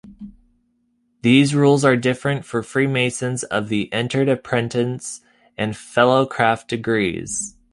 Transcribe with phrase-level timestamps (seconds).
[1.21, 5.21] These rules are different for Freemasons of the Entered Apprentice
[5.59, 7.55] and Fellowcraft Degrees.